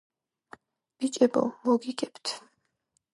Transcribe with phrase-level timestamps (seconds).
[1.03, 2.35] ბიჭებო მოგიგებთ